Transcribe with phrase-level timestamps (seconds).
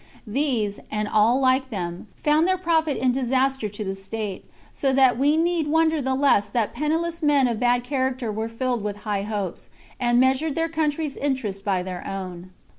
[0.25, 5.15] Th.'bse, and all like them, found their profit in disaster to the state, so that
[5.15, 9.21] we need wonder the less that penniless men of bad character we:e filled with high
[9.21, 9.69] hopes,
[9.99, 12.49] and measured their country's interests by their own.